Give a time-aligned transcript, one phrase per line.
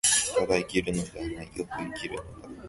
[0.35, 2.49] ただ生きるのではない、善く生きるのだ。